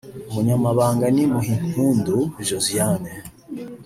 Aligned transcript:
Umunyamabanga 0.29 1.05
ni 1.15 1.25
Muhimpundu 1.33 2.15
Josiane 2.47 3.11